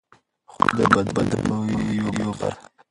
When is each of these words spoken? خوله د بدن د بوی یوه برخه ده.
خوله 0.51 0.83
د 0.89 0.91
بدن 0.93 1.25
د 1.31 1.33
بوی 1.47 1.79
یوه 1.99 2.11
برخه 2.19 2.47
ده. 2.51 2.59